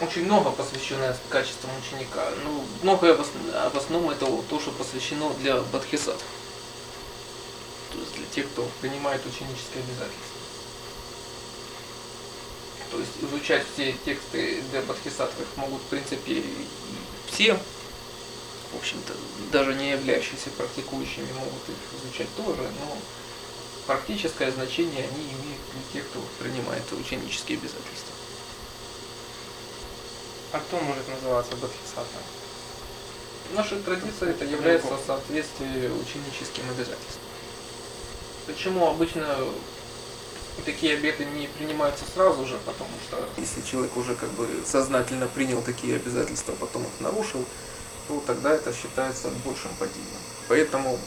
очень 0.00 0.24
много 0.24 0.50
посвящено 0.50 1.16
качествам 1.28 1.70
ученика. 1.78 2.24
Ну, 2.44 2.64
многое 2.82 3.14
в 3.14 3.20
ос- 3.20 3.28
а 3.52 3.70
в 3.70 3.76
основном 3.76 4.10
это 4.10 4.26
то, 4.48 4.60
что 4.60 4.70
посвящено 4.72 5.32
для 5.40 5.60
бодхисаттв. 5.60 6.24
То 7.92 7.98
есть 7.98 8.14
для 8.14 8.26
тех, 8.26 8.46
кто 8.52 8.68
принимает 8.80 9.20
ученические 9.26 9.82
обязательства. 9.82 10.38
То 12.90 12.98
есть 13.00 13.10
изучать 13.20 13.64
все 13.74 13.92
тексты 14.04 14.62
для 14.70 14.82
бодхисаттв 14.82 15.40
их 15.40 15.46
могут, 15.56 15.82
в 15.82 15.86
принципе, 15.86 16.42
все, 17.30 17.54
в 17.54 18.76
общем-то, 18.78 19.14
даже 19.52 19.74
не 19.74 19.90
являющиеся 19.90 20.50
практикующими 20.56 21.28
могут 21.32 21.68
их 21.68 22.00
изучать 22.00 22.28
тоже, 22.36 22.62
но 22.80 22.96
практическое 23.86 24.50
значение 24.52 25.04
они 25.10 25.22
имеют 25.24 25.60
для 25.72 25.92
тех, 26.00 26.08
кто 26.10 26.20
принимает 26.38 26.82
ученические 26.92 27.58
обязательства. 27.58 28.14
А 30.52 30.58
кто 30.60 30.80
может 30.80 31.06
называться 31.08 31.54
бодхисаттвой? 31.56 32.22
Наша 33.54 33.76
традиция 33.80 34.30
это 34.30 34.44
является 34.44 34.96
соответствие 35.06 35.90
ученическим 35.92 36.64
обязательствам. 36.70 37.22
Почему 38.46 38.88
обычно 38.88 39.26
такие 40.64 40.94
обеты 40.94 41.24
не 41.24 41.46
принимаются 41.46 42.04
сразу 42.14 42.46
же, 42.46 42.58
потому 42.64 42.90
что 43.06 43.22
если 43.36 43.60
человек 43.62 43.96
уже 43.96 44.14
как 44.14 44.30
бы 44.30 44.48
сознательно 44.66 45.26
принял 45.26 45.62
такие 45.62 45.96
обязательства, 45.96 46.54
а 46.54 46.56
потом 46.56 46.82
их 46.82 47.00
нарушил, 47.00 47.44
то 48.08 48.22
тогда 48.26 48.52
это 48.52 48.72
считается 48.72 49.28
большим 49.44 49.70
падением. 49.78 50.20
Поэтому 50.48 50.98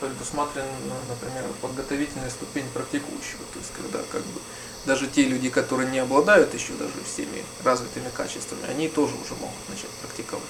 предусмотрена, 0.00 0.68
например, 1.08 1.44
подготовительная 1.62 2.30
ступень 2.30 2.66
практикующего, 2.74 3.44
то 3.52 3.58
есть 3.58 3.72
когда 3.74 4.00
как 4.12 4.22
бы 4.22 4.40
даже 4.86 5.08
те 5.08 5.24
люди, 5.24 5.50
которые 5.50 5.90
не 5.90 5.98
обладают 5.98 6.54
еще 6.54 6.72
даже 6.74 6.94
всеми 7.04 7.44
развитыми 7.64 8.08
качествами, 8.16 8.62
они 8.68 8.88
тоже 8.88 9.14
уже 9.14 9.34
могут 9.34 9.68
начать 9.68 9.90
практиковать. 10.00 10.44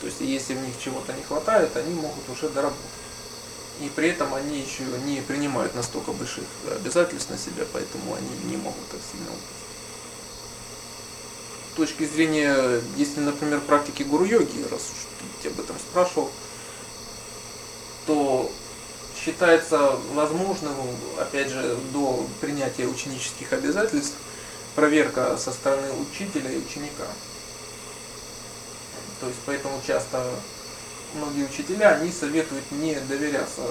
То 0.00 0.06
есть 0.06 0.20
если 0.20 0.54
в 0.54 0.60
них 0.60 0.74
чего-то 0.78 1.12
не 1.14 1.22
хватает, 1.22 1.76
они 1.76 1.94
могут 1.94 2.28
уже 2.28 2.48
доработать. 2.48 2.84
И 3.80 3.88
при 3.94 4.10
этом 4.10 4.34
они 4.34 4.58
еще 4.58 4.82
не 5.04 5.20
принимают 5.20 5.74
настолько 5.74 6.12
больших 6.12 6.44
обязательств 6.70 7.30
на 7.30 7.38
себя, 7.38 7.64
поэтому 7.72 8.14
они 8.14 8.50
не 8.50 8.56
могут 8.56 8.86
так 8.88 9.00
сильно 9.10 9.30
упасть. 9.30 9.66
С 11.72 11.76
точки 11.76 12.04
зрения, 12.04 12.82
если, 12.96 13.20
например, 13.20 13.60
практики 13.60 14.02
гуру-йоги, 14.02 14.66
раз 14.70 14.82
уж 14.82 15.06
ты 15.42 15.48
об 15.48 15.60
этом 15.60 15.76
спрашивал, 15.78 16.30
считается 19.28 19.98
возможным, 20.14 20.74
опять 21.18 21.50
же, 21.50 21.76
до 21.92 22.26
принятия 22.40 22.86
ученических 22.86 23.52
обязательств, 23.52 24.16
проверка 24.74 25.36
со 25.36 25.52
стороны 25.52 25.88
учителя 25.92 26.50
и 26.50 26.58
ученика. 26.58 27.04
То 29.20 29.26
есть 29.26 29.38
поэтому 29.44 29.80
часто 29.86 30.24
многие 31.14 31.44
учителя, 31.44 31.96
они 31.96 32.10
советуют 32.10 32.70
не 32.70 32.94
доверяться 33.00 33.62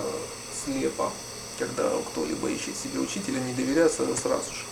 слепо, 0.63 1.11
когда 1.57 1.89
кто-либо 2.11 2.49
ищет 2.49 2.77
себе 2.77 2.99
учителя, 2.99 3.39
не 3.39 3.53
доверяться 3.53 4.03
сразу 4.15 4.51
же. 4.51 4.65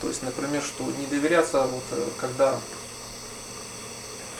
То 0.00 0.08
есть, 0.08 0.22
например, 0.22 0.62
что 0.62 0.84
не 0.98 1.06
доверяться, 1.06 1.62
вот, 1.62 1.84
э, 1.90 2.08
когда 2.18 2.58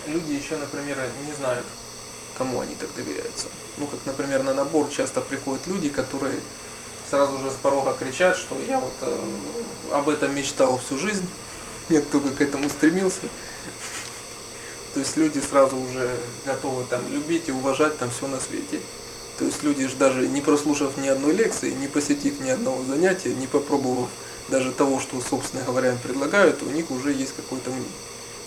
люди 0.07 0.33
еще, 0.33 0.57
например, 0.57 0.99
не 1.27 1.35
знают, 1.35 1.67
кому 2.37 2.61
они 2.61 2.75
так 2.75 2.89
доверяются. 2.95 3.49
Ну, 3.79 3.87
как, 3.87 4.01
например, 4.07 4.43
на 4.43 4.55
набор 4.55 4.89
часто 4.89 5.21
приходят 5.21 5.67
люди, 5.67 5.89
которые 5.89 6.39
сразу 7.09 7.39
же 7.39 7.51
с 7.51 7.55
порога 7.55 7.95
кричат, 7.99 8.37
что 8.37 8.57
я 8.67 8.81
вот 8.81 8.93
э, 9.03 9.19
об 9.93 10.09
этом 10.09 10.35
мечтал 10.35 10.79
всю 10.79 10.99
жизнь, 10.99 11.27
я 11.89 12.01
только 12.01 12.31
к 12.31 12.41
этому 12.41 12.69
стремился. 12.69 13.23
То 14.95 15.01
есть 15.01 15.17
люди 15.17 15.39
сразу 15.39 15.77
уже 15.77 16.11
готовы 16.45 16.85
там 16.85 17.01
любить 17.11 17.49
и 17.49 17.53
уважать 17.53 17.99
там 17.99 18.11
все 18.11 18.27
на 18.27 18.41
свете. 18.41 18.81
То 19.39 19.47
есть 19.47 19.63
люди 19.63 19.87
же 19.87 19.97
даже 19.97 20.29
не 20.29 20.41
прослушав 20.41 20.99
ни 20.99 21.09
одной 21.09 21.33
лекции, 21.33 21.71
не 21.71 21.89
посетив 21.89 22.41
ни 22.41 22.51
одного 22.51 22.85
занятия, 22.85 23.35
не 23.35 23.47
попробовав 23.47 24.09
даже 24.49 24.73
того, 24.73 25.01
что, 25.01 25.21
собственно 25.21 25.65
говоря, 25.65 25.93
им 25.93 25.99
предлагают, 25.99 26.63
у 26.63 26.67
них 26.67 26.91
уже 26.91 27.13
есть 27.13 27.35
какой-то. 27.35 27.71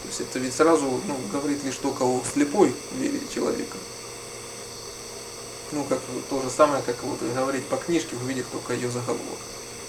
То 0.06 0.10
есть 0.10 0.22
это 0.22 0.40
ведь 0.40 0.54
сразу 0.54 0.86
ну, 0.86 1.18
говорит 1.32 1.64
лишь 1.64 1.78
только 1.78 2.04
о 2.04 2.22
слепой 2.32 2.74
вере 2.94 3.20
человека. 3.34 3.78
Ну, 5.72 5.84
как 5.84 6.00
то 6.30 6.42
же 6.44 6.50
самое, 6.50 6.84
как 6.84 7.02
вот 7.04 7.20
говорить 7.34 7.66
по 7.66 7.78
книжке, 7.78 8.16
увидев 8.16 8.46
только 8.52 8.74
ее 8.74 8.90
заголовок. 8.92 9.40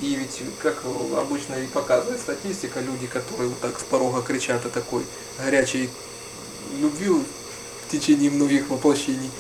И 0.01 0.15
ведь, 0.15 0.43
как 0.63 0.83
обычно 1.17 1.55
и 1.55 1.67
показывает 1.67 2.21
статистика, 2.21 2.81
люди, 2.81 3.07
которые 3.07 3.51
вот 3.51 3.61
так 3.61 3.79
с 3.79 3.83
порога 3.83 4.23
кричат 4.23 4.65
о 4.65 4.71
такой 4.71 5.05
горячей 5.39 5.91
любви 6.81 7.11
в 7.11 7.91
течение 7.91 8.31
многих 8.31 8.69
воплощений, 8.69 9.31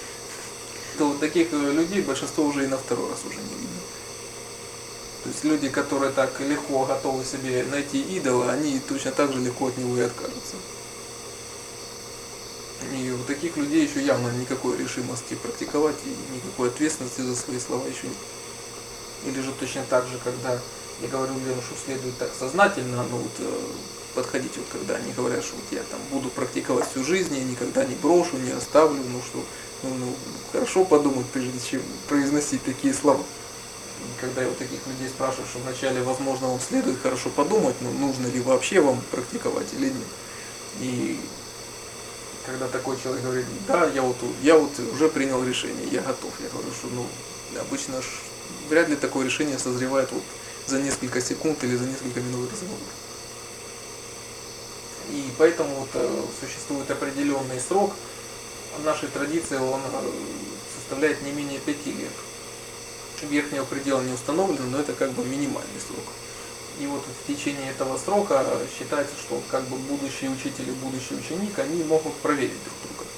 то 0.98 1.08
вот 1.08 1.20
таких 1.20 1.48
э, 1.52 1.72
людей 1.72 2.02
большинство 2.02 2.44
уже 2.44 2.64
и 2.64 2.68
на 2.68 2.78
второй 2.78 3.10
раз 3.10 3.20
уже 3.24 3.36
не 3.36 3.42
видно. 3.42 3.80
То 5.26 5.32
есть 5.32 5.42
люди, 5.42 5.68
которые 5.68 6.12
так 6.12 6.38
легко 6.38 6.84
готовы 6.84 7.24
себе 7.24 7.64
найти 7.68 8.00
идола, 8.00 8.52
они 8.52 8.78
точно 8.78 9.10
так 9.10 9.32
же 9.32 9.40
легко 9.40 9.66
от 9.66 9.76
него 9.76 9.96
и 9.96 10.02
откажутся. 10.02 10.54
И 12.92 13.10
у 13.10 13.24
таких 13.24 13.56
людей 13.56 13.88
еще 13.88 14.00
явно 14.00 14.28
никакой 14.28 14.76
решимости 14.76 15.34
практиковать 15.34 15.96
и 16.04 16.36
никакой 16.36 16.68
ответственности 16.68 17.22
за 17.22 17.34
свои 17.34 17.58
слова 17.58 17.84
еще 17.88 18.06
нет. 18.06 18.16
Или 19.24 19.42
же 19.42 19.50
точно 19.58 19.82
так 19.90 20.06
же, 20.06 20.16
когда 20.22 20.60
я 21.02 21.08
говорю 21.08 21.34
людям, 21.34 21.60
что 21.60 21.74
следует 21.84 22.16
так 22.18 22.30
сознательно, 22.38 23.04
ну 23.10 23.16
вот 23.16 23.32
э, 23.40 23.60
подходить, 24.14 24.56
вот 24.56 24.66
когда 24.70 24.94
они 24.94 25.10
говорят, 25.10 25.42
что 25.42 25.56
вот 25.56 25.64
я 25.72 25.82
там 25.90 25.98
буду 26.12 26.28
практиковать 26.28 26.88
всю 26.88 27.02
жизнь, 27.02 27.36
я 27.36 27.42
никогда 27.42 27.84
не 27.84 27.96
брошу, 27.96 28.36
не 28.36 28.52
оставлю, 28.52 29.02
ну 29.10 29.20
что, 29.28 29.44
ну, 29.82 29.92
ну 29.92 30.14
хорошо 30.52 30.84
подумать, 30.84 31.26
прежде 31.32 31.58
чем 31.68 31.82
произносить 32.06 32.62
такие 32.62 32.94
слова. 32.94 33.24
Когда 34.20 34.42
я 34.42 34.48
вот 34.48 34.58
таких 34.58 34.86
людей 34.86 35.08
спрашиваю, 35.08 35.46
что 35.46 35.58
вначале, 35.58 36.02
возможно, 36.02 36.48
вам 36.48 36.60
следует 36.60 37.00
хорошо 37.00 37.28
подумать, 37.30 37.76
ну, 37.80 37.90
нужно 37.92 38.26
ли 38.26 38.40
вообще 38.40 38.80
вам 38.80 39.00
практиковать 39.10 39.72
или 39.74 39.86
нет. 39.86 40.08
И 40.80 41.20
когда 42.46 42.68
такой 42.68 42.96
человек 43.02 43.22
говорит, 43.22 43.46
да, 43.66 43.86
я 43.86 44.02
вот, 44.02 44.16
я 44.42 44.56
вот 44.56 44.72
уже 44.92 45.08
принял 45.08 45.44
решение, 45.44 45.86
я 45.90 46.00
готов. 46.00 46.32
Я 46.40 46.48
говорю, 46.48 46.70
что 46.72 46.88
ну, 46.88 47.06
обычно 47.60 48.00
ж 48.00 48.06
вряд 48.68 48.88
ли 48.88 48.96
такое 48.96 49.26
решение 49.26 49.58
созревает 49.58 50.10
вот 50.12 50.22
за 50.66 50.80
несколько 50.80 51.20
секунд 51.20 51.62
или 51.64 51.76
за 51.76 51.84
несколько 51.84 52.20
минут 52.20 52.50
разговора. 52.52 52.80
И 55.10 55.24
поэтому 55.38 55.74
вот, 55.76 55.88
э, 55.94 56.22
существует 56.40 56.90
определенный 56.90 57.60
срок. 57.60 57.94
В 58.78 58.84
нашей 58.84 59.08
традиции 59.08 59.56
он 59.56 59.80
э, 59.80 60.10
составляет 60.76 61.22
не 61.22 61.32
менее 61.32 61.60
пяти 61.60 61.92
лет. 61.92 62.10
Верхнего 63.22 63.64
предела 63.64 64.02
не 64.02 64.12
установлено, 64.12 64.66
но 64.66 64.78
это 64.78 64.92
как 64.92 65.12
бы 65.12 65.24
минимальный 65.24 65.80
срок. 65.86 66.04
И 66.78 66.86
вот 66.86 67.02
в 67.02 67.26
течение 67.26 67.70
этого 67.70 67.96
срока 67.96 68.44
считается, 68.78 69.14
что 69.16 69.42
как 69.50 69.64
бы 69.68 69.78
будущий 69.78 70.28
учитель 70.28 70.68
и 70.68 70.72
будущий 70.72 71.14
ученик, 71.14 71.58
они 71.58 71.82
могут 71.84 72.14
проверить 72.16 72.62
друг 72.64 72.76
друга. 72.82 73.10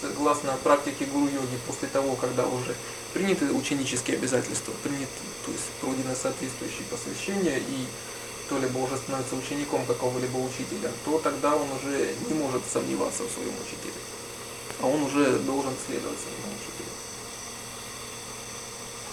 Согласно 0.00 0.56
практике 0.62 1.06
гуру-йоги, 1.06 1.58
после 1.66 1.88
того, 1.88 2.14
когда 2.16 2.46
уже 2.46 2.74
приняты 3.12 3.52
ученические 3.52 4.16
обязательства, 4.16 4.72
принято, 4.82 5.10
то 5.44 5.52
есть 5.52 5.64
пройдено 5.80 6.14
соответствующее 6.14 6.84
посвящение, 6.90 7.58
и 7.58 7.86
кто-либо 8.46 8.78
уже 8.78 8.96
становится 8.96 9.34
учеником 9.36 9.84
какого-либо 9.86 10.36
учителя, 10.38 10.90
то 11.04 11.18
тогда 11.18 11.56
он 11.56 11.66
уже 11.72 12.14
не 12.28 12.34
может 12.34 12.62
сомневаться 12.72 13.24
в 13.24 13.30
своем 13.30 13.54
учителе. 13.62 14.00
А 14.80 14.86
он 14.86 15.02
уже 15.02 15.38
должен 15.40 15.72
следовать 15.86 16.18
своему 16.18 16.50
учителю. 16.58 16.81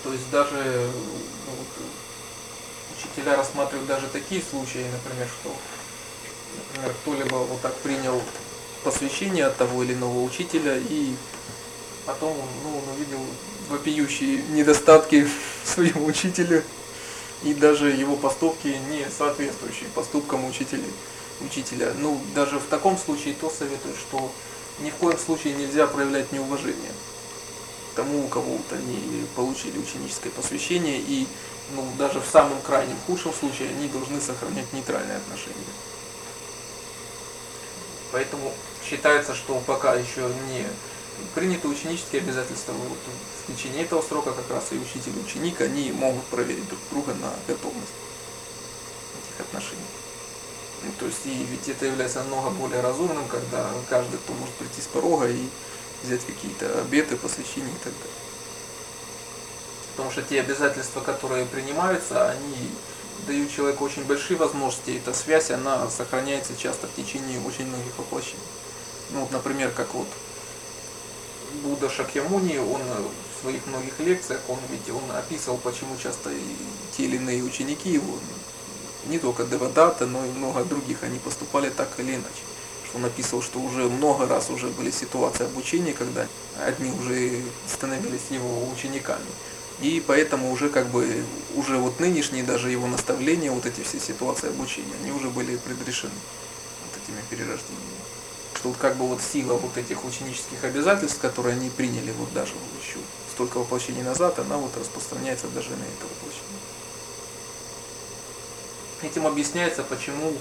То 0.04 0.14
есть 0.14 0.30
даже 0.32 0.56
ну, 0.56 1.52
вот, 1.58 1.86
учителя 2.98 3.36
рассматривают 3.36 3.88
даже 3.88 4.08
такие 4.08 4.42
случаи, 4.42 4.86
например, 4.92 5.28
что 5.42 5.54
например, 6.68 6.96
кто-либо 7.02 7.36
вот 7.36 7.62
так 7.62 7.76
принял 7.78 8.22
посвящение 8.84 9.46
от 9.46 9.58
того 9.58 9.84
или 9.84 9.94
иного 9.94 10.22
учителя 10.24 10.78
и 10.78 11.14
потом 12.06 12.38
ну, 12.64 12.78
он 12.78 12.96
увидел 12.96 13.20
вопиющие 13.70 14.42
недостатки 14.50 15.28
своего 15.66 16.06
учителя 16.06 16.64
и 17.44 17.54
даже 17.54 17.90
его 17.90 18.16
поступки 18.16 18.78
не 18.90 19.06
соответствующие 19.10 19.90
поступкам 19.96 20.46
учителя. 20.46 20.84
учителя. 21.42 21.94
Ну, 21.98 22.20
даже 22.36 22.60
в 22.60 22.66
таком 22.66 22.98
случае 22.98 23.34
то 23.40 23.50
советуют, 23.50 23.98
что 23.98 24.32
ни 24.80 24.90
в 24.90 24.96
коем 24.96 25.18
случае 25.18 25.54
нельзя 25.56 25.88
проявлять 25.88 26.32
неуважение 26.32 26.92
тому, 28.00 28.24
у 28.24 28.28
кого 28.30 28.54
вот 28.54 28.72
они 28.72 29.26
получили 29.36 29.78
ученическое 29.78 30.32
посвящение, 30.32 31.00
и 31.00 31.28
ну, 31.76 31.86
даже 31.98 32.22
в 32.22 32.26
самом 32.26 32.62
крайнем 32.62 32.96
худшем 33.06 33.34
случае 33.34 33.70
они 33.72 33.90
должны 33.90 34.22
сохранять 34.22 34.72
нейтральные 34.72 35.18
отношения. 35.18 35.74
Поэтому 38.14 38.54
считается, 38.90 39.36
что 39.36 39.62
пока 39.68 39.96
еще 39.96 40.32
не 40.48 40.66
приняты 41.36 41.68
ученические 41.68 42.22
обязательства, 42.22 42.72
вот 42.72 42.98
в 43.44 43.54
течение 43.54 43.84
этого 43.84 44.02
срока 44.02 44.32
как 44.32 44.50
раз 44.50 44.72
и 44.72 44.78
учитель 44.78 45.18
и 45.18 45.20
ученик, 45.20 45.60
они 45.60 45.92
могут 45.92 46.24
проверить 46.28 46.70
друг 46.70 46.80
друга 46.92 47.14
на 47.16 47.34
готовность 47.48 48.00
этих 49.20 49.46
отношений. 49.46 49.92
Ну, 50.84 50.92
то 50.98 51.06
есть, 51.06 51.26
и 51.26 51.46
ведь 51.52 51.68
это 51.68 51.86
является 51.86 52.20
намного 52.20 52.52
более 52.52 52.80
разумным, 52.80 53.28
когда 53.28 53.70
каждый, 53.90 54.20
кто 54.20 54.32
может 54.32 54.56
прийти 54.56 54.80
с 54.80 54.88
порога 54.88 55.28
и 55.28 55.50
взять 56.04 56.26
какие-то 56.26 56.80
обеты, 56.82 57.16
посвящения 57.16 57.70
и 57.70 57.84
так 57.84 57.94
далее. 57.94 58.20
Потому 59.92 60.12
что 60.12 60.22
те 60.22 60.40
обязательства, 60.40 61.02
которые 61.02 61.46
принимаются, 61.46 62.30
они 62.30 62.70
дают 63.28 63.52
человеку 63.52 63.84
очень 63.84 64.06
большие 64.06 64.38
возможности, 64.38 64.92
и 64.92 64.98
эта 64.98 65.14
связь, 65.14 65.52
она 65.52 65.90
сохраняется 65.90 66.56
часто 66.56 66.88
в 66.88 66.96
течение 66.96 67.42
очень 67.42 67.68
многих 67.68 67.98
воплощений. 67.98 68.40
Ну 69.12 69.22
вот, 69.22 69.32
например, 69.32 69.72
как 69.72 69.94
вот 69.94 70.08
Будда 71.64 71.90
Шакьямуни, 71.90 72.58
он 72.58 72.82
в 72.82 73.42
своих 73.42 73.66
многих 73.66 74.00
лекциях, 74.00 74.40
он 74.48 74.60
ведь 74.70 74.90
он 74.90 75.16
описывал, 75.16 75.58
почему 75.58 75.98
часто 76.02 76.30
те 76.96 77.04
или 77.04 77.18
иные 77.18 77.44
ученики 77.44 77.90
его, 77.90 78.20
не 79.08 79.20
только 79.20 79.44
Девадата, 79.44 80.06
но 80.06 80.24
и 80.26 80.30
много 80.30 80.64
других, 80.64 81.04
они 81.04 81.20
поступали 81.20 81.70
так 81.70 81.90
или 81.98 82.16
иначе. 82.16 82.49
Он 82.96 83.06
описывал, 83.06 83.44
что 83.44 83.60
уже 83.60 83.84
много 83.84 84.28
раз 84.28 84.50
уже 84.50 84.68
были 84.68 84.92
ситуации 84.92 85.46
обучения, 85.46 85.94
когда 85.94 86.28
одни 86.66 86.92
уже 86.92 87.42
становились 87.68 88.32
его 88.32 88.68
учениками. 88.72 89.26
И 89.82 90.04
поэтому 90.06 90.52
уже 90.52 90.70
как 90.70 90.88
бы, 90.88 91.24
уже 91.56 91.78
вот 91.78 92.00
нынешние 92.00 92.44
даже 92.44 92.70
его 92.70 92.88
наставления, 92.88 93.52
вот 93.52 93.66
эти 93.66 93.82
все 93.82 94.00
ситуации 94.00 94.50
обучения, 94.50 94.94
они 95.02 95.12
уже 95.12 95.30
были 95.30 95.56
предрешены 95.56 96.12
вот 96.84 97.02
этими 97.02 97.22
перерождениями. 97.30 98.00
Что 98.56 98.70
вот 98.70 98.78
как 98.78 98.98
бы 98.98 99.08
вот 99.08 99.22
сила 99.22 99.54
вот 99.54 99.78
этих 99.78 100.04
ученических 100.04 100.64
обязательств, 100.64 101.20
которые 101.20 101.56
они 101.56 101.70
приняли 101.70 102.12
вот 102.12 102.34
даже 102.34 102.54
еще 102.82 102.98
столько 103.32 103.60
воплощений 103.60 104.02
назад, 104.02 104.38
она 104.40 104.58
вот 104.58 104.76
распространяется 104.76 105.48
даже 105.48 105.70
на 105.70 105.84
это 105.84 106.04
воплощение. 106.04 106.60
Этим 109.02 109.28
объясняется, 109.28 109.84
почему 109.84 110.34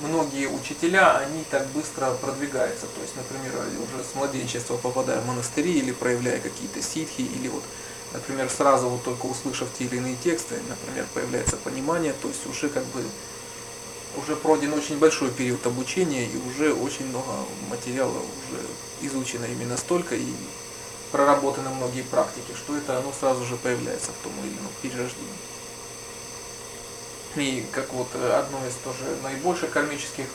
многие 0.00 0.46
учителя, 0.46 1.18
они 1.18 1.44
так 1.50 1.66
быстро 1.68 2.10
продвигаются. 2.12 2.86
То 2.86 3.00
есть, 3.02 3.16
например, 3.16 3.52
уже 3.82 4.04
с 4.04 4.14
младенчества 4.14 4.76
попадая 4.76 5.20
в 5.20 5.26
монастыри 5.26 5.78
или 5.78 5.92
проявляя 5.92 6.40
какие-то 6.40 6.82
ситхи, 6.82 7.22
или 7.22 7.48
вот 7.48 7.62
например, 8.12 8.48
сразу 8.48 8.88
вот 8.88 9.04
только 9.04 9.26
услышав 9.26 9.68
те 9.78 9.84
или 9.84 9.96
иные 9.96 10.16
тексты, 10.16 10.56
например, 10.68 11.06
появляется 11.12 11.56
понимание, 11.56 12.14
то 12.22 12.28
есть 12.28 12.46
уже 12.46 12.68
как 12.68 12.84
бы 12.86 13.04
уже 14.16 14.36
пройден 14.36 14.72
очень 14.72 14.98
большой 14.98 15.30
период 15.30 15.66
обучения 15.66 16.24
и 16.24 16.36
уже 16.48 16.72
очень 16.72 17.06
много 17.06 17.30
материала 17.68 18.16
уже 18.18 18.60
изучено 19.02 19.44
именно 19.44 19.76
столько 19.76 20.14
и 20.14 20.26
проработаны 21.12 21.70
многие 21.70 22.02
практики, 22.02 22.52
что 22.56 22.76
это 22.76 22.98
оно 22.98 23.12
сразу 23.12 23.44
же 23.44 23.56
появляется 23.56 24.10
в 24.12 24.24
том 24.24 24.32
или 24.42 24.52
ином 24.52 24.72
перерождении. 24.82 25.57
И 27.36 27.66
как 27.72 27.92
вот 27.92 28.08
одно 28.14 28.66
из 28.66 28.74
тоже 28.84 29.04
наибольших 29.22 29.70
кармических 29.70 30.26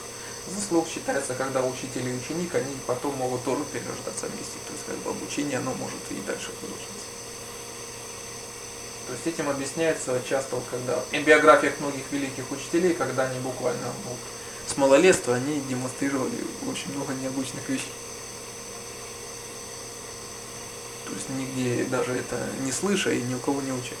заслуг 0.48 0.88
считается, 0.88 1.34
когда 1.34 1.62
учитель 1.62 2.08
и 2.08 2.14
ученик, 2.14 2.54
они 2.54 2.76
потом 2.86 3.14
могут 3.16 3.44
тоже 3.44 3.64
перерождаться 3.72 4.26
вместе. 4.26 4.58
То 4.66 4.72
есть 4.72 4.84
как 4.86 4.96
бы 4.98 5.10
обучение, 5.10 5.58
оно 5.58 5.74
может 5.74 6.00
и 6.10 6.14
дальше 6.26 6.50
продолжаться. 6.60 7.04
То 9.06 9.12
есть 9.12 9.26
этим 9.26 9.50
объясняется 9.50 10.20
часто, 10.26 10.56
вот, 10.56 10.64
когда 10.70 10.98
в 10.98 11.24
биографиях 11.24 11.78
многих 11.80 12.04
великих 12.10 12.50
учителей, 12.50 12.94
когда 12.94 13.24
они 13.24 13.38
буквально 13.40 13.86
вот, 14.08 14.18
с 14.66 14.76
малолетства, 14.78 15.34
они 15.34 15.60
демонстрировали 15.68 16.38
очень 16.66 16.94
много 16.94 17.12
необычных 17.12 17.68
вещей. 17.68 17.92
То 21.04 21.12
есть 21.12 21.28
нигде 21.28 21.84
даже 21.84 22.12
это 22.12 22.40
не 22.60 22.72
слыша 22.72 23.10
и 23.10 23.20
ни 23.20 23.34
у 23.34 23.38
кого 23.38 23.60
не 23.60 23.72
учась. 23.72 23.98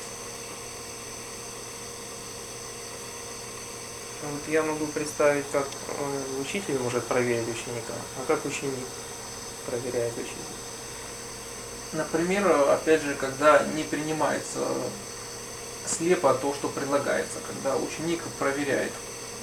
Вот 4.30 4.40
я 4.48 4.62
могу 4.62 4.86
представить, 4.86 5.44
как 5.52 5.66
э, 5.66 6.40
учитель 6.40 6.78
может 6.78 7.04
проверить 7.04 7.48
ученика, 7.48 7.94
а 8.18 8.24
как 8.26 8.44
ученик 8.44 8.86
проверяет 9.66 10.12
учителя. 10.14 10.54
Например, 11.92 12.48
опять 12.70 13.02
же, 13.02 13.14
когда 13.14 13.62
не 13.74 13.84
принимается 13.84 14.60
слепо 15.86 16.34
то, 16.34 16.54
что 16.54 16.68
предлагается, 16.68 17.38
когда 17.46 17.76
ученик 17.76 18.22
проверяет 18.38 18.92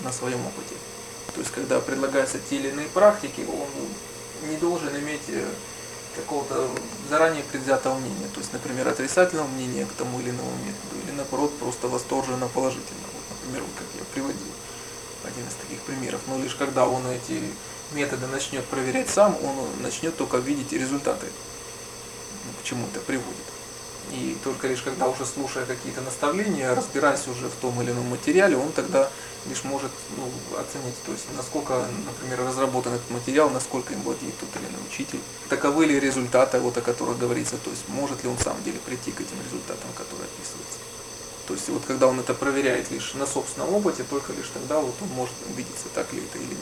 на 0.04 0.12
своем 0.12 0.39
опыте. 0.45 0.75
То 1.34 1.39
есть, 1.39 1.51
когда 1.51 1.80
предлагаются 1.80 2.39
те 2.39 2.57
или 2.57 2.69
иные 2.69 2.88
практики, 2.88 3.45
он 3.48 4.50
не 4.50 4.57
должен 4.57 4.89
иметь 4.98 5.30
э, 5.30 5.45
какого-то 6.16 6.69
заранее 7.10 7.44
предвзятого 7.44 7.95
мнения. 7.95 8.27
То 8.34 8.39
есть, 8.39 8.51
например, 8.51 8.88
отрицательного 8.88 9.48
мнения 9.48 9.86
к 9.86 9.94
тому 9.94 10.19
или 10.19 10.31
иному 10.31 10.51
методу, 10.66 11.01
или 11.06 11.16
наоборот, 11.16 11.57
просто 11.60 11.88
восторженно 11.88 12.48
положительно. 12.48 13.07
Вот, 13.13 13.38
например, 13.39 13.63
вот 13.63 13.72
как 13.77 13.88
я 14.00 14.06
приводил 14.13 14.48
один 15.23 15.47
из 15.47 15.53
таких 15.56 15.79
примеров. 15.81 16.21
Но 16.27 16.38
лишь 16.38 16.56
когда 16.56 16.88
он 16.88 17.06
эти 17.07 17.41
методы 17.91 18.27
начнет 18.27 18.65
проверять 18.65 19.09
сам, 19.09 19.38
он 19.44 19.81
начнет 19.81 20.15
только 20.15 20.38
видеть 20.38 20.71
результаты 20.73 21.27
к 22.62 22.63
чему 22.63 22.88
это 22.88 23.00
приводит. 23.01 23.45
И 24.12 24.35
только 24.44 24.68
лишь 24.68 24.81
когда 24.81 25.07
уже 25.07 25.25
слушая 25.25 25.65
какие-то 25.65 26.01
наставления, 26.01 26.73
разбираясь 26.73 27.27
уже 27.27 27.47
в 27.47 27.56
том 27.62 27.81
или 27.81 27.91
ином 27.91 28.07
материале, 28.09 28.57
он 28.57 28.71
тогда 28.71 29.09
лишь 29.45 29.63
может 29.63 29.91
ну, 30.18 30.25
оценить, 30.59 30.95
то 31.06 31.12
есть 31.12 31.25
насколько, 31.38 31.85
например, 32.06 32.45
разработан 32.45 32.94
этот 32.94 33.09
материал, 33.09 33.50
насколько 33.50 33.94
им 33.94 34.01
владеет 34.01 34.38
тот 34.38 34.50
или 34.56 34.69
иной 34.69 34.81
учитель, 34.89 35.19
таковы 35.50 35.85
ли 35.85 36.00
результаты, 36.00 36.59
вот 36.59 36.77
о 36.77 36.81
которых 36.81 37.19
говорится, 37.19 37.57
то 37.57 37.69
есть 37.69 37.88
может 37.88 38.24
ли 38.24 38.29
он 38.29 38.38
в 38.38 38.44
самом 38.44 38.62
деле 38.63 38.79
прийти 38.79 39.12
к 39.12 39.21
этим 39.21 39.38
результатам, 39.45 39.89
которые 39.95 40.25
описываются. 40.25 40.79
То 41.47 41.53
есть 41.53 41.69
вот 41.69 41.83
когда 41.85 42.07
он 42.07 42.19
это 42.19 42.33
проверяет 42.33 42.91
лишь 42.91 43.13
на 43.13 43.25
собственном 43.25 43.73
опыте, 43.73 44.03
только 44.09 44.33
лишь 44.33 44.49
тогда 44.53 44.79
вот 44.79 44.95
он 45.01 45.09
может 45.09 45.35
убедиться, 45.49 45.85
так 45.93 46.11
ли 46.13 46.23
это 46.23 46.38
или 46.38 46.49
нет 46.49 46.57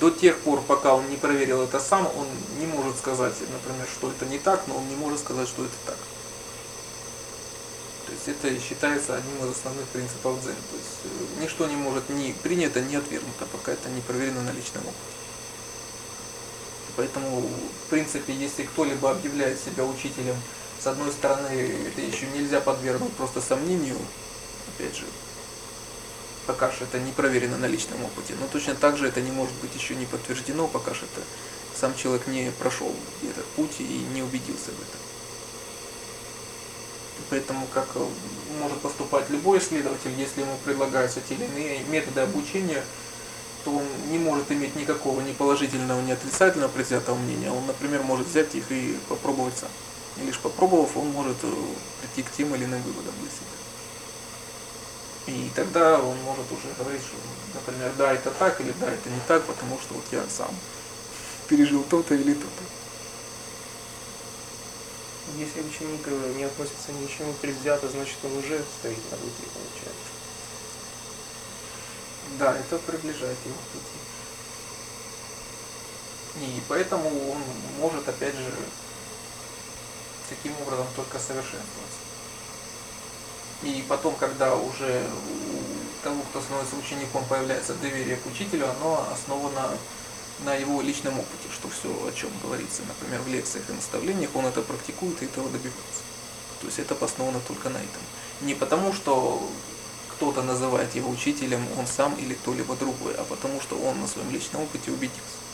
до 0.00 0.10
тех 0.10 0.38
пор, 0.40 0.62
пока 0.62 0.94
он 0.94 1.08
не 1.08 1.16
проверил 1.16 1.62
это 1.62 1.80
сам, 1.80 2.06
он 2.06 2.26
не 2.58 2.66
может 2.66 2.98
сказать, 2.98 3.34
например, 3.40 3.86
что 3.90 4.10
это 4.10 4.26
не 4.26 4.38
так, 4.38 4.66
но 4.66 4.76
он 4.76 4.88
не 4.88 4.96
может 4.96 5.20
сказать, 5.20 5.48
что 5.48 5.64
это 5.64 5.74
так. 5.86 5.96
То 8.06 8.12
есть 8.12 8.28
это 8.28 8.60
считается 8.60 9.16
одним 9.16 9.44
из 9.44 9.56
основных 9.56 9.86
принципов 9.86 10.40
дзен. 10.40 10.54
То 10.54 10.76
есть 10.76 11.00
э, 11.04 11.42
ничто 11.42 11.66
не 11.66 11.74
может 11.74 12.08
ни 12.08 12.32
принято, 12.32 12.80
ни 12.80 12.94
отвергнуто, 12.94 13.46
пока 13.46 13.72
это 13.72 13.88
не 13.88 14.00
проверено 14.00 14.42
на 14.42 14.50
личном 14.50 14.82
опыте. 14.82 15.16
Поэтому, 16.96 17.40
в 17.40 17.90
принципе, 17.90 18.32
если 18.32 18.62
кто-либо 18.62 19.10
объявляет 19.10 19.58
себя 19.60 19.84
учителем, 19.84 20.36
с 20.86 20.88
одной 20.88 21.10
стороны, 21.10 21.48
это 21.88 22.00
еще 22.00 22.28
нельзя 22.28 22.60
подвергнуть 22.60 23.12
просто 23.14 23.40
сомнению, 23.40 23.98
опять 24.68 24.94
же, 24.94 25.04
пока 26.46 26.70
что 26.70 26.84
это 26.84 27.00
не 27.00 27.10
проверено 27.10 27.58
на 27.58 27.66
личном 27.66 28.04
опыте. 28.04 28.36
Но 28.40 28.46
точно 28.46 28.76
так 28.76 28.96
же 28.96 29.08
это 29.08 29.20
не 29.20 29.32
может 29.32 29.52
быть 29.56 29.74
еще 29.74 29.96
не 29.96 30.06
подтверждено, 30.06 30.68
пока 30.68 30.94
что 30.94 31.06
это 31.06 31.26
сам 31.74 31.92
человек 31.96 32.28
не 32.28 32.52
прошел 32.60 32.94
этот 33.24 33.44
путь 33.56 33.80
и 33.80 34.06
не 34.14 34.22
убедился 34.22 34.70
в 34.70 34.80
этом. 34.80 35.00
Поэтому 37.30 37.66
как 37.74 37.88
э, 37.96 38.06
может 38.60 38.78
поступать 38.78 39.28
любой 39.28 39.58
исследователь, 39.58 40.12
если 40.16 40.42
ему 40.42 40.56
предлагаются 40.64 41.20
те 41.20 41.34
или 41.34 41.46
иные 41.46 41.80
методы 41.88 42.20
обучения, 42.20 42.84
то 43.64 43.72
он 43.72 43.84
не 44.12 44.18
может 44.18 44.52
иметь 44.52 44.76
никакого 44.76 45.20
ни 45.20 45.32
положительного, 45.32 46.00
ни 46.02 46.12
отрицательного 46.12 46.70
предвзятого 46.70 47.16
мнения. 47.16 47.50
Он, 47.50 47.66
например, 47.66 48.04
может 48.04 48.28
взять 48.28 48.54
их 48.54 48.70
и 48.70 48.96
попробовать 49.08 49.58
сам. 49.58 49.68
И 50.16 50.22
лишь 50.22 50.38
попробовав, 50.38 50.96
он 50.96 51.08
может 51.08 51.36
э, 51.42 51.52
прийти 52.00 52.22
к 52.22 52.32
тем 52.32 52.54
или 52.54 52.64
иным 52.64 52.82
выводам 52.82 53.14
для 53.20 53.30
себя. 53.30 53.56
И 55.26 55.50
тогда 55.54 56.00
он 56.00 56.16
может 56.22 56.50
уже 56.52 56.72
говорить, 56.78 57.02
что, 57.02 57.16
например, 57.54 57.92
да, 57.98 58.12
это 58.12 58.30
так 58.30 58.60
или 58.60 58.72
да, 58.80 58.90
это 58.90 59.10
не 59.10 59.20
так, 59.26 59.44
потому 59.44 59.78
что 59.80 59.94
вот 59.94 60.04
я 60.12 60.24
сам 60.28 60.54
пережил 61.48 61.82
то-то 61.84 62.14
или 62.14 62.34
то-то. 62.34 62.64
Если 65.36 65.60
ученик 65.60 66.02
э, 66.06 66.34
не 66.36 66.44
относится 66.44 66.92
ни 66.92 67.06
к 67.06 67.10
чему 67.10 67.32
предвзято, 67.34 67.88
значит 67.88 68.16
он 68.22 68.38
уже 68.38 68.62
стоит 68.78 69.10
на 69.10 69.16
пути, 69.16 69.42
получается. 69.52 70.12
Да, 72.38 72.56
это 72.56 72.78
приближает 72.78 73.36
его 73.44 73.54
к 73.54 73.68
пути. 73.72 73.98
И 76.40 76.62
поэтому 76.68 77.08
он 77.08 77.38
может, 77.80 78.08
опять 78.08 78.34
же, 78.34 78.52
таким 80.28 80.52
образом 80.62 80.86
только 80.96 81.18
совершенствоваться. 81.18 82.00
И 83.62 83.84
потом, 83.88 84.14
когда 84.16 84.54
уже 84.54 85.02
у 85.02 85.76
того, 86.06 86.22
кто 86.30 86.40
становится 86.40 86.76
учеником, 86.76 87.24
появляется 87.28 87.74
доверие 87.74 88.16
к 88.16 88.26
учителю, 88.26 88.70
оно 88.70 89.08
основано 89.12 89.76
на 90.44 90.54
его 90.54 90.80
личном 90.80 91.18
опыте, 91.18 91.48
что 91.52 91.68
все, 91.68 91.88
о 91.88 92.12
чем 92.12 92.30
говорится, 92.42 92.82
например, 92.86 93.20
в 93.22 93.28
лекциях 93.28 93.68
и 93.70 93.72
наставлениях, 93.72 94.30
он 94.34 94.46
это 94.46 94.62
практикует 94.62 95.20
и 95.22 95.24
этого 95.24 95.48
добивается. 95.48 96.02
То 96.60 96.66
есть 96.66 96.78
это 96.78 96.94
основано 97.02 97.40
только 97.40 97.70
на 97.70 97.78
этом. 97.78 98.02
Не 98.42 98.54
потому, 98.54 98.92
что 98.92 99.42
кто-то 100.10 100.42
называет 100.42 100.94
его 100.94 101.10
учителем, 101.10 101.66
он 101.78 101.86
сам 101.86 102.14
или 102.14 102.34
кто-либо 102.34 102.76
другой, 102.76 103.14
а 103.14 103.24
потому 103.24 103.60
что 103.60 103.76
он 103.76 104.00
на 104.00 104.06
своем 104.06 104.30
личном 104.30 104.62
опыте 104.62 104.90
убедился. 104.90 105.45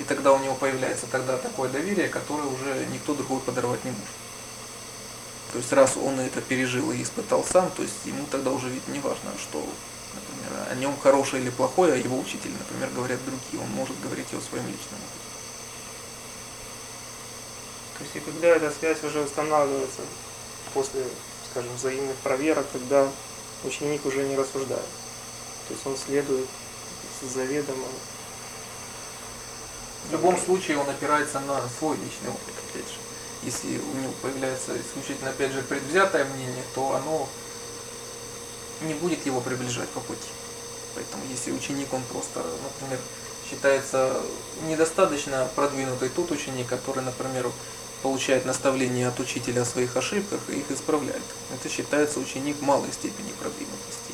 И 0.00 0.04
тогда 0.04 0.32
у 0.32 0.38
него 0.38 0.54
появляется 0.54 1.06
тогда 1.06 1.36
такое 1.36 1.68
доверие, 1.68 2.08
которое 2.08 2.48
уже 2.48 2.86
никто 2.92 3.14
другой 3.14 3.38
подорвать 3.40 3.84
не 3.84 3.92
может. 3.92 4.06
То 5.52 5.58
есть 5.58 5.72
раз 5.72 5.96
он 5.96 6.18
это 6.18 6.40
пережил 6.40 6.90
и 6.90 7.02
испытал 7.02 7.44
сам, 7.44 7.70
то 7.70 7.82
есть 7.82 7.94
ему 8.04 8.24
тогда 8.30 8.50
уже 8.50 8.68
ведь 8.68 8.88
не 8.88 8.98
важно, 9.00 9.30
что 9.38 9.64
Например, 10.14 10.66
о 10.70 10.74
нем 10.74 10.98
хорошее 10.98 11.42
или 11.42 11.50
плохое, 11.50 11.92
а 11.92 11.96
его 11.96 12.18
учитель, 12.18 12.52
например, 12.58 12.90
говорят 12.90 13.20
другие. 13.24 13.62
Он 13.62 13.70
может 13.70 13.98
говорить 14.00 14.26
и 14.32 14.36
о 14.36 14.40
своем 14.40 14.66
личном 14.66 14.98
опыте. 14.98 15.30
То 17.98 18.04
есть 18.04 18.16
и 18.16 18.20
когда 18.20 18.48
эта 18.48 18.70
связь 18.70 19.04
уже 19.04 19.20
устанавливается 19.20 20.00
после, 20.74 21.04
скажем, 21.50 21.74
взаимных 21.76 22.16
проверок, 22.16 22.66
тогда 22.72 23.08
ученик 23.64 24.04
уже 24.06 24.22
не 24.24 24.36
рассуждает. 24.36 24.88
То 25.68 25.74
есть 25.74 25.86
он 25.86 25.96
следует 25.96 26.46
заведомо. 27.22 27.86
В 30.08 30.12
любом 30.12 30.38
случае 30.38 30.78
он 30.78 30.88
опирается 30.88 31.40
на 31.40 31.60
свой 31.78 31.96
личный 31.96 32.30
опыт, 32.30 32.54
опять 32.68 32.88
же. 32.88 32.98
Если 33.42 33.78
у 33.78 33.96
него 33.96 34.12
появляется 34.22 34.72
исключительно, 34.80 35.30
опять 35.30 35.52
же, 35.52 35.62
предвзятое 35.62 36.24
мнение, 36.24 36.62
то 36.74 36.94
оно 36.94 37.28
не 38.82 38.94
будет 38.94 39.24
его 39.26 39.40
приближать 39.40 39.88
по 39.90 40.00
пути. 40.00 40.28
Поэтому 40.94 41.22
если 41.30 41.52
ученик, 41.52 41.92
он 41.92 42.02
просто, 42.04 42.44
например, 42.62 42.98
считается 43.48 44.20
недостаточно 44.68 45.48
продвинутый 45.54 46.08
тот 46.08 46.30
ученик, 46.30 46.66
который, 46.66 47.02
например, 47.02 47.50
получает 48.02 48.46
наставления 48.46 49.08
от 49.08 49.20
учителя 49.20 49.62
о 49.62 49.66
своих 49.66 49.96
ошибках 49.96 50.40
и 50.48 50.60
их 50.60 50.70
исправляет. 50.70 51.22
Это 51.52 51.68
считается 51.68 52.20
ученик 52.20 52.60
малой 52.60 52.92
степени 52.92 53.32
продвинутости. 53.38 54.09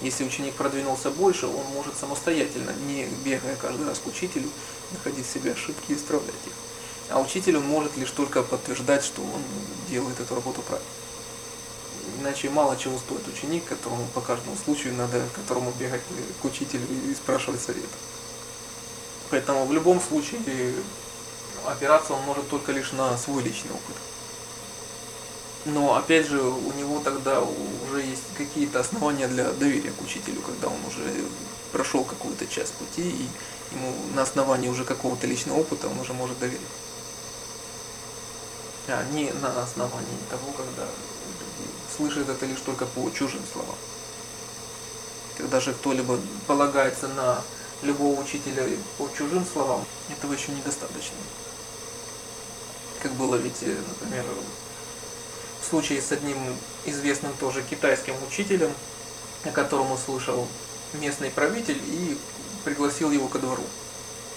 Если 0.00 0.24
ученик 0.24 0.54
продвинулся 0.54 1.10
больше, 1.10 1.46
он 1.46 1.64
может 1.74 1.96
самостоятельно, 1.96 2.72
не 2.86 3.04
бегая 3.24 3.56
каждый 3.56 3.86
раз 3.86 3.98
к 3.98 4.06
учителю, 4.06 4.48
находить 4.92 5.26
себе 5.26 5.52
ошибки 5.52 5.92
и 5.92 5.94
исправлять 5.94 6.34
их. 6.46 6.52
А 7.10 7.20
учитель 7.20 7.58
он 7.58 7.64
может 7.64 7.96
лишь 7.96 8.10
только 8.10 8.42
подтверждать, 8.42 9.04
что 9.04 9.20
он 9.20 9.42
делает 9.88 10.18
эту 10.18 10.34
работу 10.34 10.62
правильно. 10.62 10.88
Иначе 12.20 12.48
мало 12.50 12.76
чего 12.76 12.98
стоит 12.98 13.26
ученик, 13.28 13.64
которому 13.66 14.06
по 14.14 14.20
каждому 14.20 14.56
случаю 14.64 14.94
надо, 14.94 15.22
которому 15.34 15.72
бегать 15.78 16.02
к 16.40 16.44
учителю 16.44 16.86
и 17.08 17.14
спрашивать 17.14 17.60
совета. 17.60 17.88
Поэтому 19.30 19.66
в 19.66 19.72
любом 19.72 20.00
случае 20.00 20.40
опираться 21.66 22.14
он 22.14 22.22
может 22.22 22.48
только 22.48 22.72
лишь 22.72 22.92
на 22.92 23.16
свой 23.18 23.42
личный 23.42 23.70
опыт. 23.70 23.96
Но 25.66 25.94
опять 25.94 26.26
же, 26.26 26.40
у 26.42 26.72
него 26.72 27.00
тогда 27.00 27.42
уже 27.42 28.02
есть 28.02 28.22
какие-то 28.36 28.80
основания 28.80 29.28
для 29.28 29.50
доверия 29.52 29.90
к 29.90 30.00
учителю, 30.00 30.40
когда 30.40 30.68
он 30.68 30.78
уже 30.86 31.04
прошел 31.70 32.04
какую-то 32.04 32.46
часть 32.46 32.72
пути, 32.74 33.02
и 33.02 33.28
ему 33.74 33.94
на 34.14 34.22
основании 34.22 34.68
уже 34.68 34.84
какого-то 34.84 35.26
личного 35.26 35.58
опыта 35.58 35.88
он 35.88 35.98
уже 36.00 36.14
может 36.14 36.38
доверять. 36.38 36.60
А 38.88 39.04
не 39.12 39.30
на 39.32 39.62
основании 39.62 40.18
того, 40.30 40.50
когда 40.52 40.88
слышит 41.96 42.28
это 42.28 42.46
лишь 42.46 42.60
только 42.60 42.86
по 42.86 43.10
чужим 43.10 43.42
словам. 43.52 43.76
Когда 45.36 45.60
же 45.60 45.72
кто-либо 45.74 46.18
полагается 46.46 47.08
на 47.08 47.42
любого 47.82 48.20
учителя 48.20 48.66
по 48.98 49.08
чужим 49.16 49.44
словам, 49.50 49.84
этого 50.08 50.32
еще 50.32 50.52
недостаточно. 50.52 51.16
Как 53.02 53.12
было 53.12 53.36
ведь, 53.36 53.62
например, 53.62 54.24
в 55.70 55.72
случае 55.72 56.02
с 56.02 56.10
одним 56.10 56.36
известным 56.84 57.32
тоже 57.38 57.62
китайским 57.62 58.14
учителем, 58.26 58.72
о 59.44 59.50
котором 59.50 59.92
услышал 59.92 60.48
местный 60.94 61.30
правитель 61.30 61.80
и 61.86 62.18
пригласил 62.64 63.12
его 63.12 63.28
ко 63.28 63.38
двору. 63.38 63.62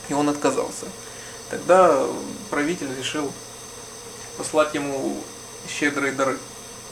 И 0.09 0.13
он 0.13 0.29
отказался. 0.29 0.85
Тогда 1.49 2.05
правитель 2.51 2.95
решил 2.95 3.33
послать 4.37 4.75
ему 4.75 5.23
щедрые 5.67 6.13
дары, 6.13 6.37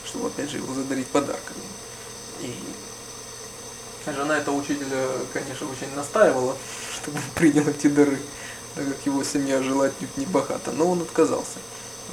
чтобы 0.04 0.26
опять 0.26 0.50
же 0.50 0.56
его 0.56 0.74
задарить 0.74 1.06
подарками. 1.06 1.62
И 2.40 2.52
жена 4.06 4.38
этого 4.38 4.56
учителя, 4.56 5.06
конечно, 5.32 5.68
очень 5.70 5.94
настаивала, 5.94 6.56
чтобы 6.96 7.18
он 7.18 7.24
принял 7.36 7.68
эти 7.68 7.86
дары, 7.86 8.18
так 8.74 8.88
как 8.88 9.06
его 9.06 9.22
семья 9.22 9.62
жила 9.62 9.88
не 10.16 10.26
богато, 10.26 10.72
но 10.72 10.90
он 10.90 11.02
отказался. 11.02 11.60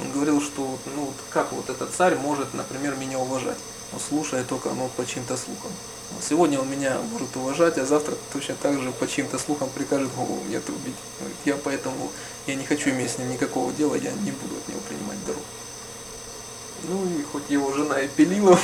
Он 0.00 0.12
говорил, 0.12 0.40
что 0.40 0.78
ну 0.94 1.12
как 1.30 1.52
вот 1.52 1.68
этот 1.68 1.92
царь 1.92 2.16
может, 2.16 2.54
например, 2.54 2.96
меня 2.96 3.18
уважать, 3.18 3.58
но 3.92 3.98
слушая 3.98 4.44
только 4.44 4.70
ну, 4.70 4.88
по 4.96 5.04
чьим-то 5.04 5.36
слухам. 5.36 5.70
Сегодня 6.20 6.60
он 6.60 6.68
меня 6.68 6.98
может 7.12 7.36
уважать, 7.36 7.78
а 7.78 7.86
завтра 7.86 8.14
точно 8.32 8.54
так 8.56 8.80
же 8.80 8.90
по 8.92 9.06
чьим-то 9.06 9.38
слухам 9.38 9.70
прикажет 9.70 10.12
голову 10.14 10.40
мне 10.46 10.56
это 10.56 10.72
убить. 10.72 10.96
Я 11.44 11.56
поэтому 11.56 12.10
я 12.46 12.54
не 12.56 12.64
хочу 12.64 12.90
иметь 12.90 13.12
с 13.12 13.18
ним 13.18 13.30
никакого 13.30 13.72
дела, 13.72 13.94
я 13.94 14.12
не 14.12 14.32
буду 14.32 14.56
от 14.56 14.68
него 14.68 14.80
принимать 14.88 15.24
дару. 15.24 15.38
Ну 16.84 17.06
и 17.06 17.22
хоть 17.22 17.48
его 17.48 17.72
жена 17.72 18.00
и 18.00 18.08
пилила, 18.08 18.58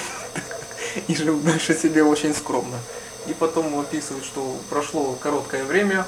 и 1.08 1.14
жил 1.14 1.38
дальше 1.40 1.74
себе 1.76 2.02
очень 2.02 2.34
скромно. 2.34 2.78
И 3.26 3.34
потом 3.34 3.78
описывает, 3.78 4.24
что 4.24 4.56
прошло 4.70 5.16
короткое 5.20 5.64
время, 5.64 6.06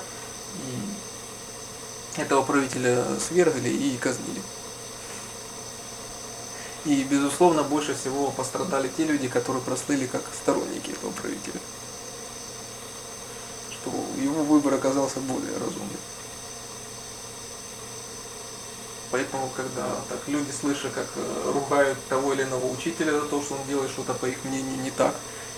и 2.17 2.21
этого 2.21 2.43
правителя 2.43 3.05
свергли 3.21 3.69
и 3.69 3.97
казнили. 3.97 4.43
И, 6.85 7.03
безусловно, 7.05 7.63
больше 7.63 7.95
всего 7.95 8.31
пострадали 8.31 8.91
те 8.97 9.05
люди, 9.05 9.29
которые 9.29 9.63
прослыли 9.63 10.07
как 10.07 10.23
сторонники 10.33 10.91
этого 10.91 11.11
правителя. 11.11 11.61
Что 13.71 13.91
его 14.21 14.43
выбор 14.45 14.75
оказался 14.75 15.21
более 15.21 15.53
разумным. 15.55 15.99
Поэтому, 19.11 19.51
когда 19.57 19.87
так 20.09 20.21
люди, 20.27 20.51
слыша, 20.51 20.91
как 20.91 21.07
э, 21.17 21.53
ругают 21.53 21.99
того 22.09 22.35
или 22.35 22.43
иного 22.43 22.67
учителя 22.67 23.13
за 23.13 23.23
то, 23.23 23.41
что 23.41 23.55
он 23.55 23.67
делает 23.67 23.91
что-то, 23.91 24.13
по 24.13 24.27
их 24.27 24.45
мнению, 24.45 24.77
не 24.83 24.91
так, 24.91 25.15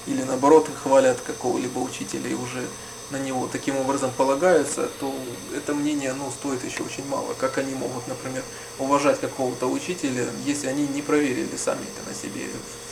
или 0.06 0.22
наоборот 0.22 0.68
хвалят 0.82 1.20
какого-либо 1.20 1.80
учителя 1.80 2.30
и 2.30 2.34
уже 2.34 2.64
на 3.10 3.16
него 3.16 3.48
таким 3.50 3.76
образом 3.76 4.10
полагаются, 4.16 4.88
то 5.00 5.14
это 5.54 5.74
мнение 5.74 6.12
ну, 6.14 6.30
стоит 6.30 6.64
еще 6.64 6.82
очень 6.82 7.06
мало. 7.06 7.34
Как 7.34 7.58
они 7.58 7.74
могут, 7.74 8.06
например, 8.08 8.42
уважать 8.78 9.20
какого-то 9.20 9.66
учителя, 9.66 10.26
если 10.44 10.68
они 10.68 10.86
не 10.88 11.02
проверили 11.02 11.56
сами 11.56 11.82
это 11.82 12.08
на 12.08 12.14
себе, 12.14 12.46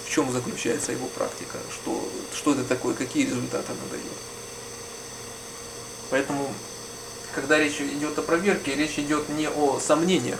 в 0.04 0.10
чем 0.10 0.30
заключается 0.32 0.92
его 0.92 1.06
практика, 1.06 1.58
что, 1.72 2.02
что 2.34 2.52
это 2.52 2.64
такое, 2.64 2.94
какие 2.94 3.26
результаты 3.26 3.72
она 3.72 3.90
дает. 3.90 4.18
Поэтому, 6.10 6.48
когда 7.34 7.58
речь 7.58 7.80
идет 7.80 8.18
о 8.18 8.22
проверке, 8.22 8.74
речь 8.74 8.98
идет 8.98 9.28
не 9.28 9.48
о 9.48 9.78
сомнениях. 9.78 10.38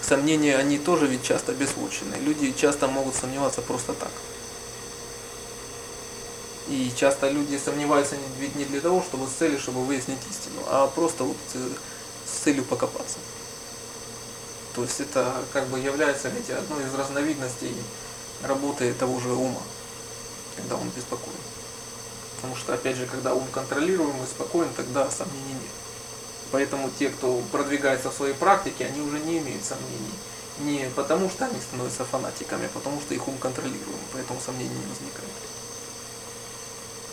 Сомнения, 0.00 0.56
они 0.56 0.78
тоже 0.78 1.06
ведь 1.06 1.24
часто 1.24 1.52
бессмысленны. 1.52 2.14
Люди 2.20 2.52
часто 2.52 2.86
могут 2.86 3.16
сомневаться 3.16 3.62
просто 3.62 3.92
так. 3.94 4.12
И 6.68 6.92
часто 6.94 7.30
люди 7.30 7.56
сомневаются 7.56 8.16
ведь 8.38 8.54
не 8.54 8.66
для 8.66 8.80
того, 8.80 9.02
чтобы 9.02 9.26
с 9.26 9.30
целью, 9.30 9.58
чтобы 9.58 9.84
выяснить 9.84 10.18
истину, 10.30 10.60
а 10.66 10.86
просто 10.86 11.24
вот 11.24 11.36
э, 11.54 11.68
с 12.26 12.42
целью 12.44 12.64
покопаться. 12.64 13.18
То 14.74 14.82
есть 14.82 15.00
это 15.00 15.32
как 15.52 15.66
бы 15.68 15.78
является 15.78 16.28
ведь 16.28 16.50
одной 16.50 16.84
из 16.84 16.94
разновидностей 16.94 17.74
работы 18.42 18.92
того 18.92 19.18
же 19.18 19.32
ума, 19.32 19.62
когда 20.56 20.76
он 20.76 20.88
беспокоен. 20.90 21.34
Потому 22.36 22.54
что, 22.54 22.74
опять 22.74 22.96
же, 22.96 23.06
когда 23.06 23.34
ум 23.34 23.46
контролируем 23.50 24.22
и 24.22 24.26
спокоен, 24.26 24.68
тогда 24.76 25.10
сомнений 25.10 25.54
нет. 25.54 25.72
Поэтому 26.52 26.90
те, 26.98 27.08
кто 27.08 27.40
продвигается 27.50 28.10
в 28.10 28.14
своей 28.14 28.34
практике, 28.34 28.86
они 28.86 29.00
уже 29.00 29.18
не 29.20 29.38
имеют 29.38 29.64
сомнений. 29.64 30.14
Не 30.60 30.90
потому, 30.94 31.30
что 31.30 31.46
они 31.46 31.60
становятся 31.60 32.04
фанатиками, 32.04 32.66
а 32.66 32.70
потому, 32.74 33.00
что 33.00 33.14
их 33.14 33.26
ум 33.26 33.38
контролируем, 33.38 33.98
поэтому 34.12 34.38
сомнений 34.40 34.68
не 34.68 34.86
возникает. 34.86 35.57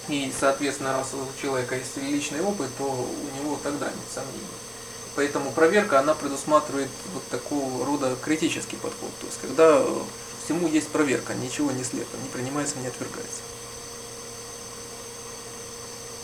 И, 0.07 0.31
соответственно, 0.37 0.97
раз 0.97 1.13
у 1.13 1.41
человека 1.41 1.75
есть 1.75 1.97
личный 1.97 2.41
опыт, 2.41 2.69
то 2.77 2.83
у 2.83 3.37
него 3.37 3.59
тогда 3.63 3.87
нет 3.87 3.95
сомнений. 4.13 4.39
Поэтому 5.15 5.51
проверка, 5.51 5.99
она 5.99 6.13
предусматривает 6.13 6.89
вот 7.13 7.25
такого 7.29 7.85
рода 7.85 8.15
критический 8.21 8.75
подход. 8.75 9.09
То 9.19 9.25
есть, 9.25 9.39
когда 9.41 9.83
всему 10.43 10.67
есть 10.67 10.89
проверка, 10.89 11.33
ничего 11.33 11.71
не 11.71 11.83
слепо, 11.83 12.17
не 12.21 12.29
принимается, 12.29 12.77
не 12.79 12.87
отвергается. 12.87 13.41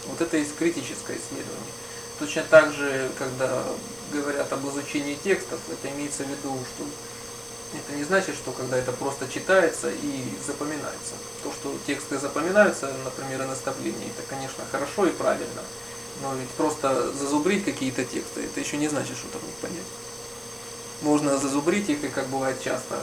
Вот 0.08 0.22
это 0.22 0.38
есть 0.38 0.56
критическое 0.58 1.18
исследование. 1.18 1.74
Точно 2.20 2.44
так 2.44 2.74
же, 2.74 3.10
когда 3.18 3.64
говорят 4.12 4.52
об 4.54 4.68
изучении 4.70 5.16
текстов, 5.16 5.60
это 5.72 5.90
имеется 5.96 6.24
в 6.24 6.30
виду, 6.30 6.60
что 6.76 6.86
это 7.78 7.98
не 7.98 8.04
значит, 8.04 8.36
что 8.36 8.52
когда 8.52 8.78
это 8.78 8.92
просто 8.92 9.28
читается 9.28 9.90
и 9.90 10.24
запоминается. 10.46 11.16
То, 11.44 11.52
что 11.52 11.76
тексты 11.88 12.18
запоминаются, 12.18 12.94
например, 13.04 13.44
и 13.44 13.46
наставления, 13.46 14.08
это, 14.08 14.28
конечно, 14.28 14.64
хорошо 14.72 15.06
и 15.06 15.12
правильно. 15.12 15.62
Но 16.22 16.36
ведь 16.36 16.50
просто 16.50 17.12
зазубрить 17.14 17.66
какие-то 17.66 18.04
тексты, 18.04 18.42
это 18.44 18.60
еще 18.60 18.78
не 18.78 18.90
значит 18.90 19.18
что-то 19.18 19.40
понять. 19.62 19.86
Можно 21.02 21.38
зазубрить 21.38 21.90
их, 21.90 22.04
и 22.04 22.10
как 22.10 22.28
бывает 22.28 22.62
часто, 22.62 23.00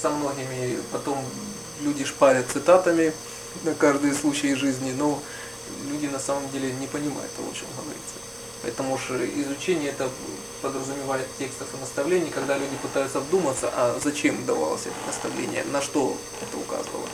со 0.00 0.10
многими 0.10 0.78
потом 0.92 1.24
люди 1.80 2.04
шпарят 2.04 2.50
цитатами 2.50 3.12
на 3.64 3.74
каждый 3.74 4.14
случай 4.14 4.54
жизни, 4.54 4.92
но 4.92 5.20
люди 5.88 6.06
на 6.06 6.18
самом 6.20 6.48
деле 6.50 6.72
не 6.74 6.86
понимают 6.86 7.34
того, 7.34 7.50
о 7.50 7.54
чем 7.54 7.66
говорится. 7.76 8.29
Поэтому 8.62 8.98
же 8.98 9.26
изучение 9.40 9.90
это 9.90 10.10
подразумевает 10.60 11.26
текстов 11.38 11.68
и 11.74 11.80
наставлений, 11.80 12.30
когда 12.30 12.58
люди 12.58 12.76
пытаются 12.82 13.20
вдуматься, 13.20 13.70
а 13.74 13.98
зачем 14.02 14.44
давалось 14.44 14.82
это 14.82 14.96
наставление, 15.06 15.64
на 15.64 15.80
что 15.80 16.16
это 16.42 16.58
указывало. 16.58 17.08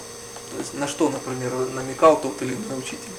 То 0.50 0.58
есть 0.58 0.74
на 0.74 0.88
что, 0.88 1.08
например, 1.08 1.52
намекал 1.74 2.20
тот 2.20 2.40
или 2.42 2.54
иной 2.54 2.78
учитель. 2.78 3.14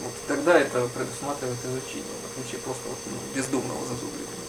Вот 0.00 0.12
тогда 0.26 0.58
это 0.58 0.88
предусматривает 0.88 1.58
изучение, 1.64 2.14
в 2.22 2.32
отличие 2.32 2.60
просто 2.60 2.88
вот, 2.88 2.98
ну, 3.06 3.16
бездумного 3.34 3.80
зазубривания. 3.86 4.42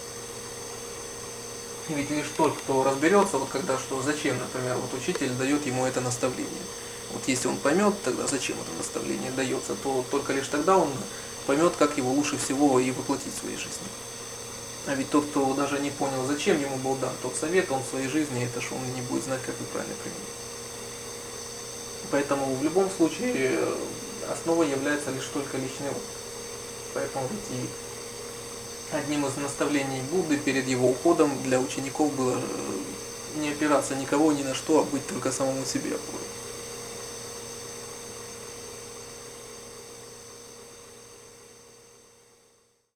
Ведь 1.89 2.09
лишь 2.09 2.31
тот, 2.37 2.55
кто 2.57 2.83
разберется, 2.83 3.37
вот 3.37 3.49
когда 3.49 3.77
что, 3.77 4.01
зачем, 4.01 4.39
например, 4.39 4.77
вот 4.77 4.93
учитель 4.93 5.31
дает 5.31 5.65
ему 5.65 5.85
это 5.85 5.99
наставление. 5.99 6.63
Вот 7.11 7.21
если 7.27 7.49
он 7.49 7.57
поймет, 7.57 7.93
тогда 8.03 8.25
зачем 8.25 8.55
это 8.55 8.71
наставление 8.77 9.31
дается, 9.31 9.75
то 9.75 10.05
только 10.09 10.31
лишь 10.31 10.47
тогда 10.47 10.77
он 10.77 10.89
поймет, 11.45 11.73
как 11.77 11.97
его 11.97 12.11
лучше 12.11 12.37
всего 12.37 12.79
и 12.79 12.91
воплотить 12.91 13.33
в 13.33 13.39
своей 13.39 13.57
жизни. 13.57 13.87
А 14.85 14.95
ведь 14.95 15.09
тот, 15.09 15.25
кто 15.25 15.53
даже 15.53 15.79
не 15.79 15.91
понял, 15.91 16.25
зачем 16.25 16.59
ему 16.59 16.75
был 16.77 16.95
дан 16.95 17.13
тот 17.21 17.35
совет, 17.35 17.71
он 17.71 17.81
в 17.81 17.89
своей 17.89 18.09
жизни, 18.09 18.43
это 18.43 18.61
что 18.61 18.75
он 18.75 18.93
не 18.93 19.01
будет 19.01 19.23
знать, 19.23 19.41
как 19.41 19.55
и 19.55 19.63
правильно 19.71 19.95
применить. 20.03 20.43
Поэтому 22.11 22.53
в 22.55 22.63
любом 22.63 22.89
случае 22.89 23.33
э, 23.35 23.75
основой 24.29 24.69
является 24.69 25.11
лишь 25.11 25.25
только 25.33 25.57
личный 25.57 25.89
опыт. 25.89 26.01
Поэтому 26.93 27.27
ведь 27.31 27.59
и 27.59 28.95
одним 28.95 29.25
из 29.25 29.35
наставлений 29.37 30.01
Будды 30.11 30.37
перед 30.37 30.67
его 30.67 30.89
уходом 30.89 31.31
для 31.43 31.59
учеников 31.59 32.13
было 32.13 32.37
э, 32.37 33.39
не 33.39 33.49
опираться 33.49 33.95
никого 33.95 34.31
ни 34.31 34.43
на 34.43 34.53
что, 34.53 34.81
а 34.81 34.83
быть 34.83 35.07
только 35.07 35.31
самому 35.31 35.65
себе 35.65 35.95
опорой. 35.95 36.27